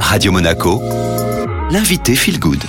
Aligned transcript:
Radio 0.00 0.32
Monaco, 0.32 0.80
l'invité 1.70 2.14
Feel 2.14 2.38
Good. 2.38 2.62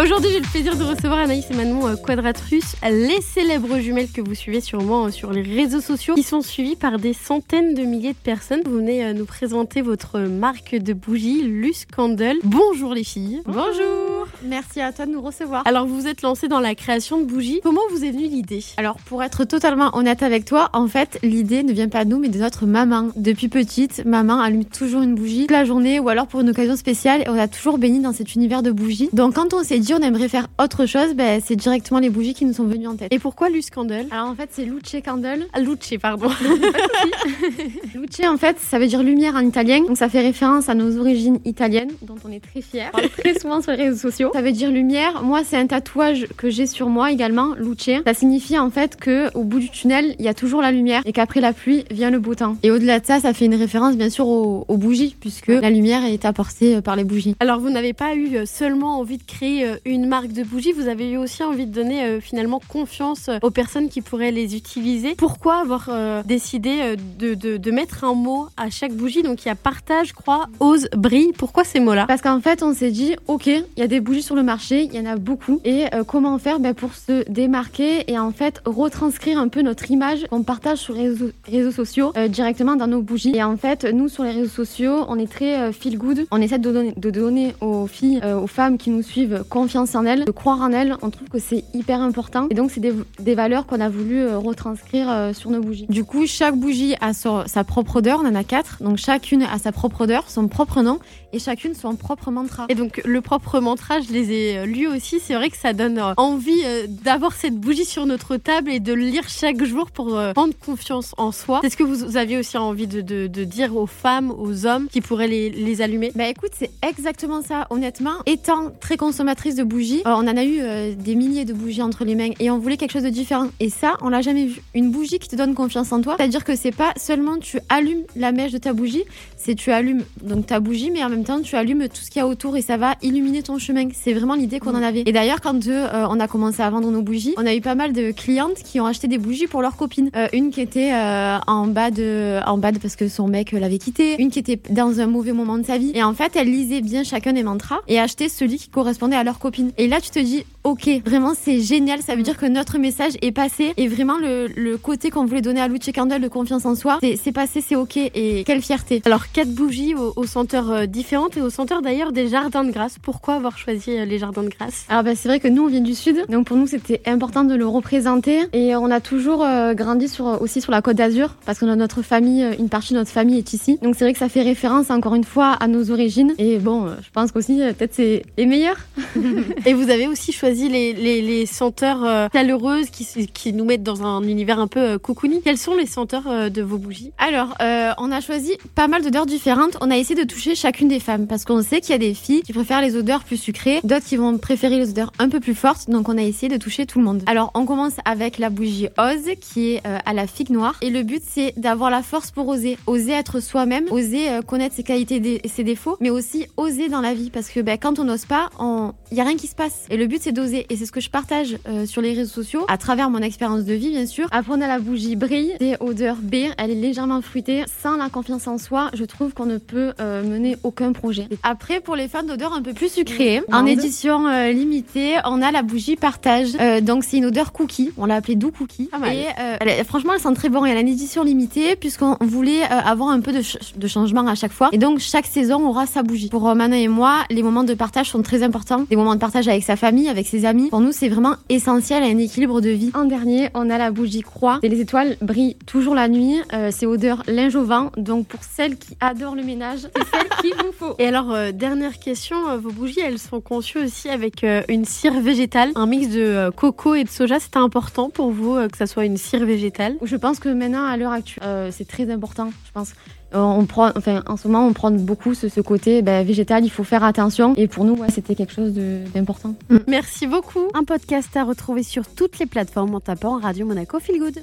Aujourd'hui, 0.00 0.30
j'ai 0.30 0.40
le 0.40 0.46
plaisir 0.46 0.76
de 0.76 0.84
recevoir 0.84 1.18
Anaïs 1.18 1.50
et 1.50 1.54
Manon 1.54 1.88
euh, 1.88 1.96
Quadratrus, 1.96 2.76
les 2.88 3.20
célèbres 3.20 3.78
jumelles 3.78 4.10
que 4.10 4.20
vous 4.20 4.34
suivez 4.34 4.60
sûrement 4.60 5.06
euh, 5.06 5.10
sur 5.10 5.32
les 5.32 5.42
réseaux 5.42 5.80
sociaux, 5.80 6.14
qui 6.14 6.22
sont 6.22 6.40
suivies 6.40 6.76
par 6.76 6.98
des 6.98 7.12
centaines 7.12 7.74
de 7.74 7.82
milliers 7.82 8.12
de 8.12 8.18
personnes. 8.18 8.60
Vous 8.64 8.76
venez 8.76 9.04
euh, 9.04 9.12
nous 9.12 9.24
présenter 9.24 9.82
votre 9.82 10.20
marque 10.20 10.76
de 10.76 10.92
bougies, 10.92 11.42
Luce 11.42 11.84
Candle. 11.84 12.36
Bonjour 12.44 12.94
les 12.94 13.04
filles. 13.04 13.42
Bonjour. 13.46 14.17
Merci 14.44 14.80
à 14.80 14.92
toi 14.92 15.06
de 15.06 15.10
nous 15.10 15.20
recevoir. 15.20 15.62
Alors, 15.66 15.86
vous 15.86 15.96
vous 15.96 16.06
êtes 16.06 16.22
lancée 16.22 16.46
dans 16.46 16.60
la 16.60 16.74
création 16.74 17.20
de 17.20 17.24
bougies. 17.24 17.60
Comment 17.62 17.80
vous 17.90 18.04
est 18.04 18.10
venue 18.10 18.28
l'idée? 18.28 18.64
Alors, 18.76 18.96
pour 18.98 19.22
être 19.22 19.44
totalement 19.44 19.96
honnête 19.96 20.22
avec 20.22 20.44
toi, 20.44 20.70
en 20.72 20.86
fait, 20.86 21.18
l'idée 21.22 21.64
ne 21.64 21.72
vient 21.72 21.88
pas 21.88 22.04
de 22.04 22.10
nous, 22.10 22.18
mais 22.18 22.28
de 22.28 22.38
notre 22.38 22.66
maman. 22.66 23.08
Depuis 23.16 23.48
petite, 23.48 24.04
maman 24.04 24.40
allume 24.40 24.64
toujours 24.64 25.02
une 25.02 25.14
bougie 25.14 25.42
toute 25.42 25.50
la 25.50 25.64
journée 25.64 25.98
ou 25.98 26.08
alors 26.08 26.28
pour 26.28 26.40
une 26.40 26.50
occasion 26.50 26.76
spéciale. 26.76 27.22
Et 27.22 27.28
on 27.28 27.38
a 27.38 27.48
toujours 27.48 27.78
béni 27.78 27.98
dans 27.98 28.12
cet 28.12 28.34
univers 28.36 28.62
de 28.62 28.70
bougies. 28.70 29.08
Donc, 29.12 29.34
quand 29.34 29.54
on 29.54 29.64
s'est 29.64 29.80
dit 29.80 29.92
on 29.92 29.98
aimerait 29.98 30.28
faire 30.28 30.46
autre 30.62 30.86
chose, 30.86 31.14
ben, 31.14 31.40
c'est 31.44 31.56
directement 31.56 31.98
les 31.98 32.10
bougies 32.10 32.34
qui 32.34 32.44
nous 32.44 32.52
sont 32.52 32.64
venues 32.64 32.86
en 32.86 32.96
tête. 32.96 33.12
Et 33.12 33.18
pourquoi 33.18 33.48
Luce 33.48 33.70
Candle? 33.70 34.06
Alors, 34.12 34.28
en 34.28 34.34
fait, 34.36 34.50
c'est 34.52 34.64
Luce 34.64 34.96
Candle. 35.04 35.46
Ah, 35.52 35.60
Luce, 35.60 35.98
pardon. 36.00 36.28
Luce, 37.94 38.20
en 38.28 38.36
fait, 38.36 38.56
ça 38.60 38.78
veut 38.78 38.86
dire 38.86 39.02
lumière 39.02 39.34
en 39.34 39.40
italien. 39.40 39.80
Donc, 39.82 39.96
ça 39.96 40.08
fait 40.08 40.20
référence 40.20 40.68
à 40.68 40.74
nos 40.74 40.96
origines 40.98 41.40
italiennes, 41.44 41.90
dont 42.02 42.16
on 42.24 42.30
est 42.30 42.40
très 42.40 42.60
fiers. 42.60 42.86
On 42.94 42.98
parle 42.98 43.10
très 43.10 43.38
souvent 43.38 43.60
sur 43.60 43.72
les 43.72 43.84
réseaux 43.84 44.08
sociaux. 44.08 44.27
Ça 44.32 44.42
veut 44.42 44.52
dire 44.52 44.70
lumière. 44.70 45.22
Moi, 45.22 45.42
c'est 45.44 45.56
un 45.56 45.66
tatouage 45.66 46.26
que 46.36 46.50
j'ai 46.50 46.66
sur 46.66 46.88
moi 46.88 47.10
également, 47.12 47.54
Luce. 47.54 47.90
Ça 48.06 48.14
signifie 48.14 48.58
en 48.58 48.70
fait 48.70 48.96
que 48.96 49.34
au 49.36 49.44
bout 49.44 49.60
du 49.60 49.70
tunnel, 49.70 50.14
il 50.18 50.24
y 50.24 50.28
a 50.28 50.34
toujours 50.34 50.62
la 50.62 50.72
lumière 50.72 51.02
et 51.04 51.12
qu'après 51.12 51.40
la 51.40 51.52
pluie 51.52 51.84
vient 51.90 52.10
le 52.10 52.18
beau 52.18 52.34
temps. 52.34 52.56
Et 52.62 52.70
au-delà 52.70 53.00
de 53.00 53.06
ça, 53.06 53.20
ça 53.20 53.32
fait 53.32 53.44
une 53.44 53.54
référence 53.54 53.96
bien 53.96 54.10
sûr 54.10 54.26
aux, 54.26 54.64
aux 54.66 54.76
bougies, 54.76 55.16
puisque 55.20 55.48
la 55.48 55.70
lumière 55.70 56.04
est 56.04 56.24
apportée 56.24 56.80
par 56.82 56.96
les 56.96 57.04
bougies. 57.04 57.34
Alors, 57.40 57.60
vous 57.60 57.70
n'avez 57.70 57.92
pas 57.92 58.14
eu 58.14 58.36
euh, 58.36 58.46
seulement 58.46 58.98
envie 58.98 59.18
de 59.18 59.22
créer 59.22 59.64
euh, 59.64 59.76
une 59.84 60.06
marque 60.06 60.32
de 60.32 60.42
bougies, 60.42 60.72
vous 60.72 60.88
avez 60.88 61.10
eu 61.10 61.16
aussi 61.16 61.42
envie 61.42 61.66
de 61.66 61.72
donner 61.72 62.02
euh, 62.04 62.20
finalement 62.20 62.60
confiance 62.68 63.30
aux 63.42 63.50
personnes 63.50 63.88
qui 63.88 64.00
pourraient 64.00 64.32
les 64.32 64.56
utiliser. 64.56 65.14
Pourquoi 65.16 65.60
avoir 65.60 65.88
euh, 65.90 66.22
décidé 66.24 66.78
euh, 66.80 66.96
de, 67.18 67.34
de, 67.34 67.56
de 67.56 67.70
mettre 67.70 68.04
un 68.04 68.14
mot 68.14 68.46
à 68.56 68.70
chaque 68.70 68.92
bougie? 68.92 69.22
Donc, 69.22 69.44
il 69.44 69.48
y 69.48 69.50
a 69.50 69.54
partage, 69.54 70.12
croix, 70.12 70.46
ose, 70.60 70.88
brille. 70.96 71.32
Pourquoi 71.36 71.64
ces 71.64 71.80
mots-là? 71.80 72.06
Parce 72.06 72.22
qu'en 72.22 72.40
fait, 72.40 72.62
on 72.62 72.74
s'est 72.74 72.90
dit, 72.90 73.16
ok, 73.26 73.46
il 73.46 73.64
y 73.76 73.82
a 73.82 73.86
des 73.86 74.00
bougies 74.00 74.17
sur 74.22 74.34
le 74.36 74.42
marché, 74.42 74.84
il 74.84 74.94
y 74.94 75.00
en 75.00 75.06
a 75.10 75.16
beaucoup. 75.16 75.60
Et 75.64 75.84
euh, 75.94 76.04
comment 76.04 76.38
faire 76.38 76.60
ben, 76.60 76.74
pour 76.74 76.94
se 76.94 77.28
démarquer 77.30 78.10
et 78.10 78.18
en 78.18 78.30
fait 78.32 78.60
retranscrire 78.64 79.38
un 79.38 79.48
peu 79.48 79.62
notre 79.62 79.90
image 79.90 80.26
qu'on 80.30 80.42
partage 80.42 80.78
sur 80.78 80.94
les 80.94 81.08
réseaux, 81.08 81.30
réseaux 81.50 81.70
sociaux 81.70 82.12
euh, 82.16 82.28
directement 82.28 82.76
dans 82.76 82.86
nos 82.86 83.02
bougies. 83.02 83.32
Et 83.34 83.42
en 83.42 83.56
fait, 83.56 83.84
nous, 83.84 84.08
sur 84.08 84.24
les 84.24 84.30
réseaux 84.32 84.48
sociaux, 84.48 85.04
on 85.08 85.18
est 85.18 85.30
très 85.30 85.56
euh, 85.60 85.72
feel 85.72 85.98
good. 85.98 86.26
On 86.30 86.40
essaie 86.40 86.58
de 86.58 86.70
donner, 86.70 86.92
de 86.96 87.10
donner 87.10 87.54
aux 87.60 87.86
filles, 87.86 88.20
euh, 88.24 88.38
aux 88.40 88.46
femmes 88.46 88.78
qui 88.78 88.90
nous 88.90 89.02
suivent 89.02 89.44
confiance 89.48 89.94
en 89.94 90.04
elles, 90.04 90.24
de 90.24 90.30
croire 90.30 90.60
en 90.60 90.72
elles. 90.72 90.96
On 91.02 91.10
trouve 91.10 91.28
que 91.28 91.38
c'est 91.38 91.64
hyper 91.74 92.00
important. 92.00 92.46
Et 92.50 92.54
donc, 92.54 92.70
c'est 92.70 92.80
des, 92.80 92.94
des 93.20 93.34
valeurs 93.34 93.66
qu'on 93.66 93.80
a 93.80 93.88
voulu 93.88 94.20
euh, 94.20 94.38
retranscrire 94.38 95.10
euh, 95.10 95.32
sur 95.32 95.50
nos 95.50 95.60
bougies. 95.60 95.86
Du 95.88 96.04
coup, 96.04 96.26
chaque 96.26 96.56
bougie 96.56 96.94
a 97.00 97.12
son- 97.14 97.44
sa 97.46 97.64
propre 97.64 97.96
odeur. 97.96 98.20
On 98.22 98.28
en 98.28 98.34
a 98.34 98.44
quatre. 98.44 98.82
Donc, 98.82 98.96
chacune 98.98 99.42
a 99.42 99.58
sa 99.58 99.72
propre 99.72 100.02
odeur, 100.02 100.24
son 100.28 100.48
propre 100.48 100.82
nom 100.82 100.98
et 101.32 101.38
chacune 101.38 101.74
son 101.74 101.94
propre 101.94 102.30
mantra. 102.30 102.66
Et 102.70 102.74
donc 102.74 103.02
le 103.04 103.20
propre 103.20 103.60
mantra, 103.60 104.00
je 104.08 104.14
les 104.14 104.32
ai 104.32 104.58
euh, 104.58 104.66
lus 104.66 104.86
aussi. 104.86 105.20
C'est 105.20 105.34
vrai 105.34 105.50
que 105.50 105.56
ça 105.56 105.72
donne 105.72 105.98
euh, 105.98 106.14
envie 106.16 106.62
euh, 106.64 106.86
d'avoir 106.88 107.34
cette 107.34 107.54
bougie 107.54 107.84
sur 107.84 108.06
notre 108.06 108.36
table 108.36 108.70
et 108.70 108.80
de 108.80 108.92
le 108.92 109.04
lire 109.04 109.28
chaque 109.28 109.62
jour 109.64 109.90
pour 109.90 110.18
prendre 110.34 110.54
confiance 110.64 111.14
en 111.18 111.32
soi. 111.32 111.60
C'est 111.62 111.70
ce 111.70 111.76
que 111.76 111.84
vous 111.84 112.16
aviez 112.16 112.38
aussi 112.38 112.56
envie 112.56 112.86
de, 112.86 113.26
dire 113.44 113.76
aux 113.76 113.86
femmes, 113.86 114.30
aux 114.30 114.66
hommes 114.66 114.88
qui 114.88 115.00
pourraient 115.00 115.28
les, 115.28 115.82
allumer. 115.82 116.10
Bah 116.14 116.26
écoute, 116.26 116.50
c'est 116.58 116.70
exactement 116.82 117.42
ça. 117.42 117.66
Honnêtement, 117.70 118.16
étant 118.26 118.72
très 118.80 118.96
consommatrice 118.96 119.54
de 119.54 119.62
bougies, 119.62 120.02
on 120.04 120.10
en 120.10 120.36
a 120.36 120.44
eu 120.44 120.94
des 120.94 121.14
milliers 121.14 121.44
de 121.44 121.52
bougies 121.52 121.82
entre 121.82 122.04
les 122.04 122.14
mains 122.14 122.30
et 122.40 122.50
on 122.50 122.58
voulait 122.58 122.76
quelque 122.76 122.92
chose 122.92 123.04
de 123.04 123.10
différent. 123.10 123.48
Et 123.60 123.70
ça, 123.70 123.96
on 124.00 124.08
l'a 124.08 124.22
jamais 124.22 124.46
vu. 124.46 124.60
Une 124.74 124.90
bougie 124.90 125.18
qui 125.18 125.28
te 125.28 125.36
donne 125.36 125.54
confiance 125.54 125.92
en 125.92 126.00
toi, 126.00 126.16
c'est-à-dire 126.18 126.44
que 126.44 126.56
c'est 126.56 126.74
pas 126.74 126.92
seulement 126.96 127.38
tu 127.38 127.60
allumes 127.68 128.04
la 128.16 128.32
mèche 128.32 128.52
de 128.52 128.58
ta 128.58 128.72
bougie, 128.72 129.04
c'est 129.36 129.54
tu 129.54 129.70
allumes 129.70 130.04
donc 130.22 130.46
ta 130.46 130.58
bougie, 130.58 130.90
mais 130.90 131.04
en 131.04 131.10
même 131.10 131.24
temps 131.24 131.40
tu 131.40 131.54
allumes 131.54 131.88
tout 131.88 132.02
ce 132.02 132.10
qu'il 132.10 132.20
y 132.20 132.22
a 132.22 132.26
autour 132.26 132.56
et 132.56 132.62
ça 132.62 132.76
va 132.76 132.94
illuminer 133.02 133.42
ton 133.42 133.58
chemin. 133.58 133.88
C'est 134.02 134.12
vraiment 134.12 134.34
l'idée 134.34 134.60
qu'on 134.60 134.70
en 134.70 134.82
avait. 134.82 135.02
Et 135.06 135.12
d'ailleurs, 135.12 135.40
quand 135.40 135.66
euh, 135.66 136.06
on 136.08 136.20
a 136.20 136.28
commencé 136.28 136.62
à 136.62 136.70
vendre 136.70 136.90
nos 136.90 137.02
bougies, 137.02 137.34
on 137.36 137.46
a 137.46 137.54
eu 137.54 137.60
pas 137.60 137.74
mal 137.74 137.92
de 137.92 138.12
clientes 138.12 138.62
qui 138.62 138.80
ont 138.80 138.86
acheté 138.86 139.08
des 139.08 139.18
bougies 139.18 139.46
pour 139.46 139.60
leurs 139.60 139.76
copines. 139.76 140.10
Euh, 140.14 140.28
une 140.32 140.50
qui 140.50 140.60
était 140.60 140.92
euh, 140.92 141.38
en 141.46 141.66
bas 141.66 141.90
de, 141.90 142.40
en 142.46 142.58
bas 142.58 142.70
de 142.70 142.78
parce 142.78 142.94
que 142.94 143.08
son 143.08 143.26
mec 143.26 143.52
l'avait 143.52 143.78
quitté, 143.78 144.20
une 144.20 144.30
qui 144.30 144.38
était 144.38 144.60
dans 144.70 145.00
un 145.00 145.06
mauvais 145.06 145.32
moment 145.32 145.58
de 145.58 145.64
sa 145.64 145.78
vie. 145.78 145.90
Et 145.94 146.02
en 146.02 146.14
fait, 146.14 146.36
elle 146.36 146.48
lisait 146.48 146.80
bien 146.80 147.02
chacun 147.02 147.32
des 147.32 147.42
mantras 147.42 147.80
et 147.88 147.98
achetait 147.98 148.28
celui 148.28 148.58
qui 148.58 148.68
correspondait 148.68 149.16
à 149.16 149.24
leur 149.24 149.38
copine. 149.38 149.72
Et 149.78 149.88
là, 149.88 150.00
tu 150.00 150.10
te 150.10 150.18
dis, 150.20 150.44
ok, 150.68 150.88
vraiment 151.04 151.32
c'est 151.40 151.60
génial. 151.60 152.02
Ça 152.02 152.14
veut 152.14 152.22
dire 152.22 152.36
que 152.36 152.46
notre 152.46 152.78
message 152.78 153.12
est 153.22 153.32
passé 153.32 153.72
et 153.76 153.88
vraiment 153.88 154.18
le, 154.18 154.48
le 154.54 154.76
côté 154.76 155.10
qu'on 155.10 155.24
voulait 155.24 155.40
donner 155.40 155.60
à 155.60 155.68
Luce 155.68 155.90
Candle 155.94 156.20
de 156.20 156.28
confiance 156.28 156.66
en 156.66 156.74
soi, 156.74 156.98
c'est 157.00 157.32
passé, 157.32 157.62
c'est 157.66 157.76
ok. 157.76 157.96
Et 157.96 158.44
quelle 158.44 158.60
fierté. 158.60 159.00
Alors 159.06 159.32
quatre 159.32 159.50
bougies 159.50 159.94
aux, 159.94 160.12
aux 160.16 160.26
senteurs 160.26 160.70
euh, 160.70 160.86
différentes 160.86 161.36
et 161.36 161.40
aux 161.40 161.50
senteurs 161.50 161.80
d'ailleurs 161.80 162.12
des 162.12 162.28
jardins 162.28 162.64
de 162.64 162.70
grâce. 162.70 162.96
Pourquoi 163.00 163.34
avoir 163.34 163.56
choisi 163.56 163.96
euh, 163.96 164.04
les 164.04 164.18
jardins 164.18 164.42
de 164.42 164.50
grâce? 164.50 164.84
Alors 164.88 165.04
bah, 165.04 165.14
c'est 165.14 165.28
vrai 165.28 165.40
que 165.40 165.48
nous 165.48 165.64
on 165.64 165.68
vient 165.68 165.80
du 165.80 165.94
sud, 165.94 166.24
donc 166.28 166.46
pour 166.46 166.56
nous 166.56 166.66
c'était 166.66 167.00
important 167.06 167.44
de 167.44 167.54
le 167.54 167.66
représenter 167.66 168.40
et 168.52 168.76
on 168.76 168.90
a 168.90 169.00
toujours 169.00 169.44
euh, 169.44 169.72
grandi 169.72 170.08
sur, 170.08 170.40
aussi 170.42 170.60
sur 170.60 170.72
la 170.72 170.82
Côte 170.82 170.96
d'Azur 170.96 171.34
parce 171.46 171.58
que 171.58 171.64
notre 171.64 172.02
famille, 172.02 172.46
une 172.58 172.68
partie 172.68 172.92
de 172.92 172.98
notre 172.98 173.10
famille 173.10 173.38
est 173.38 173.52
ici. 173.52 173.78
Donc 173.82 173.94
c'est 173.96 174.04
vrai 174.04 174.12
que 174.12 174.18
ça 174.18 174.28
fait 174.28 174.42
référence 174.42 174.90
encore 174.90 175.14
une 175.14 175.24
fois 175.24 175.52
à 175.52 175.66
nos 175.66 175.90
origines 175.90 176.34
et 176.38 176.58
bon, 176.58 176.88
je 176.88 177.10
pense 177.12 177.32
qu'aussi 177.32 177.58
peut-être 177.78 177.94
c'est 177.94 178.22
les 178.36 178.46
meilleurs. 178.46 178.78
Et 179.66 179.74
vous 179.74 179.90
avez 179.90 180.06
aussi 180.06 180.32
choisi 180.32 180.57
les, 180.66 181.46
senteurs 181.46 182.04
euh, 182.04 182.28
chaleureuses 182.32 182.90
qui, 182.90 183.52
nous 183.52 183.64
mettent 183.64 183.82
dans 183.82 184.04
un 184.04 184.22
univers 184.22 184.58
un 184.58 184.66
peu 184.66 184.80
euh, 184.80 184.98
cocooning. 184.98 185.40
Quelles 185.42 185.58
sont 185.58 185.74
les 185.74 185.86
senteurs 185.86 186.26
euh, 186.26 186.48
de 186.48 186.62
vos 186.62 186.78
bougies? 186.78 187.12
Alors, 187.18 187.54
on 187.98 188.10
a 188.10 188.20
choisi 188.20 188.56
pas 188.74 188.88
mal 188.88 189.02
d'odeurs 189.02 189.26
différentes. 189.26 189.76
On 189.80 189.90
a 189.90 189.96
essayé 189.96 190.20
de 190.20 190.26
toucher 190.26 190.54
chacune 190.54 190.88
des 190.88 191.00
femmes 191.00 191.26
parce 191.26 191.44
qu'on 191.44 191.62
sait 191.62 191.80
qu'il 191.80 191.90
y 191.90 191.94
a 191.94 191.98
des 191.98 192.14
filles 192.14 192.42
qui 192.42 192.52
préfèrent 192.52 192.80
les 192.80 192.96
odeurs 192.96 193.24
plus 193.24 193.36
sucrées, 193.36 193.80
d'autres 193.84 194.06
qui 194.06 194.16
vont 194.16 194.36
préférer 194.38 194.78
les 194.78 194.90
odeurs 194.90 195.12
un 195.18 195.28
peu 195.28 195.40
plus 195.40 195.54
fortes. 195.54 195.88
Donc, 195.90 196.08
on 196.08 196.18
a 196.18 196.22
essayé 196.22 196.48
de 196.48 196.56
toucher 196.56 196.86
tout 196.86 196.98
le 196.98 197.04
monde. 197.04 197.22
Alors, 197.26 197.50
on 197.54 197.66
commence 197.66 197.96
avec 198.04 198.38
la 198.38 198.50
bougie 198.50 198.88
Ose 198.98 199.34
qui 199.40 199.72
est 199.72 199.82
à 199.84 200.12
la 200.12 200.26
figue 200.26 200.50
noire. 200.50 200.76
Et 200.82 200.90
le 200.90 201.02
but, 201.02 201.22
c'est 201.26 201.52
d'avoir 201.56 201.90
la 201.90 202.02
force 202.02 202.30
pour 202.30 202.48
oser. 202.48 202.78
Oser 202.86 203.12
être 203.12 203.40
soi-même, 203.40 203.84
oser 203.90 204.28
connaître 204.46 204.74
ses 204.74 204.82
qualités 204.82 205.40
et 205.42 205.48
ses 205.48 205.64
défauts, 205.64 205.96
mais 206.00 206.10
aussi 206.10 206.46
oser 206.56 206.88
dans 206.88 207.00
la 207.00 207.14
vie 207.14 207.30
parce 207.30 207.48
que 207.48 207.60
ben, 207.60 207.78
quand 207.78 207.98
on 207.98 208.04
n'ose 208.04 208.24
pas, 208.24 208.50
on... 208.58 208.92
il 209.10 209.18
y 209.18 209.20
a 209.20 209.24
rien 209.24 209.36
qui 209.36 209.46
se 209.46 209.54
passe. 209.54 209.86
Et 209.90 209.96
le 209.96 210.06
but, 210.06 210.22
c'est 210.22 210.32
d'oser. 210.32 210.47
Et 210.54 210.76
c'est 210.76 210.86
ce 210.86 210.92
que 210.92 211.00
je 211.00 211.10
partage 211.10 211.56
euh, 211.68 211.86
sur 211.86 212.02
les 212.02 212.12
réseaux 212.12 212.32
sociaux 212.32 212.64
à 212.68 212.78
travers 212.78 213.10
mon 213.10 213.18
expérience 213.20 213.64
de 213.64 213.74
vie, 213.74 213.90
bien 213.90 214.06
sûr. 214.06 214.26
Après, 214.30 214.52
on 214.56 214.60
a 214.60 214.66
la 214.66 214.78
bougie 214.78 215.16
Brille, 215.16 215.54
c'est 215.60 215.76
odeur 215.82 216.16
B. 216.16 216.34
Elle 216.56 216.70
est 216.70 216.74
légèrement 216.74 217.20
fruitée. 217.22 217.64
Sans 217.82 217.96
la 217.96 218.08
confiance 218.08 218.46
en 218.46 218.58
soi, 218.58 218.90
je 218.94 219.04
trouve 219.04 219.34
qu'on 219.34 219.46
ne 219.46 219.58
peut 219.58 219.92
euh, 220.00 220.22
mener 220.22 220.56
aucun 220.62 220.92
projet. 220.92 221.28
Après, 221.42 221.80
pour 221.80 221.96
les 221.96 222.08
fans 222.08 222.22
d'odeurs 222.22 222.52
un 222.52 222.62
peu 222.62 222.72
plus 222.72 222.92
sucrées, 222.92 223.42
en 223.52 223.66
édition 223.66 224.26
euh, 224.26 224.52
limitée, 224.52 225.16
on 225.24 225.42
a 225.42 225.50
la 225.50 225.62
bougie 225.62 225.96
Partage. 225.96 226.52
Donc, 226.82 227.04
c'est 227.04 227.18
une 227.18 227.26
odeur 227.26 227.52
cookie. 227.52 227.90
On 227.96 228.06
l'a 228.06 228.16
appelée 228.16 228.36
doux 228.36 228.50
cookie. 228.50 228.88
Mal. 228.98 229.14
Et 229.14 229.24
elle 229.60 229.84
franchement, 229.84 230.12
elle 230.14 230.20
sent 230.20 230.34
très 230.34 230.48
bon. 230.48 230.64
Et 230.64 230.70
elle 230.70 230.76
a 230.76 230.80
une 230.80 230.88
édition 230.88 231.22
limitée 231.24 231.76
puisqu'on 231.76 232.16
voulait 232.20 232.62
avoir 232.62 233.10
un 233.10 233.20
peu 233.20 233.32
de, 233.32 233.42
ch- 233.42 233.74
de 233.76 233.88
changement 233.88 234.26
à 234.26 234.34
chaque 234.34 234.52
fois. 234.52 234.68
Et 234.72 234.78
donc, 234.78 234.98
chaque 234.98 235.26
saison 235.26 235.66
aura 235.68 235.86
sa 235.86 236.02
bougie. 236.02 236.28
Pour 236.28 236.54
Manon 236.54 236.76
et 236.76 236.88
moi, 236.88 237.24
les 237.30 237.42
moments 237.42 237.64
de 237.64 237.74
partage 237.74 238.10
sont 238.10 238.22
très 238.22 238.42
importants. 238.42 238.84
Des 238.90 238.96
moments 238.96 239.14
de 239.14 239.20
partage 239.20 239.48
avec 239.48 239.62
sa 239.64 239.76
famille, 239.76 240.08
avec 240.08 240.26
ses 240.28 240.44
amis. 240.44 240.68
Pour 240.68 240.80
nous, 240.80 240.92
c'est 240.92 241.08
vraiment 241.08 241.36
essentiel 241.48 242.02
à 242.02 242.06
un 242.06 242.18
équilibre 242.18 242.60
de 242.60 242.70
vie. 242.70 242.90
En 242.94 243.04
dernier, 243.04 243.48
on 243.54 243.70
a 243.70 243.78
la 243.78 243.90
bougie 243.90 244.20
croix. 244.20 244.60
Et 244.62 244.68
les 244.68 244.80
étoiles 244.80 245.16
brillent 245.20 245.56
toujours 245.66 245.94
la 245.94 246.08
nuit. 246.08 246.36
Euh, 246.52 246.70
c'est 246.70 246.86
odeur 246.86 247.22
linge 247.26 247.56
au 247.56 247.64
vent. 247.64 247.90
Donc, 247.96 248.26
pour 248.26 248.40
celles 248.42 248.76
qui 248.76 248.96
adorent 249.00 249.34
le 249.34 249.42
ménage, 249.42 249.80
c'est 249.96 250.16
celle 250.16 250.28
qu'il 250.40 250.54
vous 250.54 250.72
faut. 250.72 250.94
Et 250.98 251.06
alors, 251.06 251.32
euh, 251.32 251.52
dernière 251.52 251.98
question, 251.98 252.48
euh, 252.48 252.56
vos 252.58 252.70
bougies, 252.70 253.00
elles 253.00 253.18
sont 253.18 253.40
conçues 253.40 253.78
aussi 253.78 254.08
avec 254.08 254.44
euh, 254.44 254.62
une 254.68 254.84
cire 254.84 255.20
végétale, 255.20 255.72
un 255.74 255.86
mix 255.86 256.08
de 256.08 256.50
coco 256.50 256.94
et 256.94 257.04
de 257.04 257.08
soja. 257.08 257.40
C'était 257.40 257.58
important 257.58 258.10
pour 258.10 258.30
vous 258.30 258.56
que 258.68 258.76
ça 258.76 258.86
soit 258.86 259.04
une 259.04 259.16
cire 259.16 259.44
végétale? 259.44 259.96
Je 260.02 260.16
pense 260.16 260.38
que 260.38 260.48
maintenant, 260.48 260.84
à 260.84 260.96
l'heure 260.96 261.12
actuelle, 261.12 261.72
c'est 261.72 261.88
très 261.88 262.10
important. 262.10 262.50
Je 262.66 262.72
pense. 262.72 262.92
Euh, 263.34 263.38
On 263.40 263.66
prend, 263.66 263.90
enfin, 263.96 264.22
en 264.26 264.36
ce 264.36 264.48
moment, 264.48 264.66
on 264.66 264.72
prend 264.72 264.90
beaucoup 264.90 265.34
ce, 265.34 265.48
ce 265.48 265.60
côté 265.60 266.02
ben, 266.02 266.24
végétal. 266.26 266.64
Il 266.64 266.70
faut 266.70 266.84
faire 266.84 267.04
attention. 267.04 267.54
Et 267.56 267.66
pour 267.68 267.84
nous, 267.84 267.94
ouais, 267.94 268.08
c'était 268.10 268.34
quelque 268.34 268.52
chose 268.54 268.72
de- 268.72 269.00
d'important. 269.14 269.54
Merci 269.86 270.26
beaucoup. 270.26 270.60
Un 270.74 270.84
podcast 270.84 271.36
à 271.36 271.44
retrouver 271.44 271.82
sur 271.82 272.06
toutes 272.06 272.38
les 272.38 272.46
plateformes 272.46 272.94
en 272.94 273.00
tapant 273.00 273.38
Radio 273.38 273.66
Monaco 273.66 273.98
Feel 274.00 274.18
Good. 274.18 274.34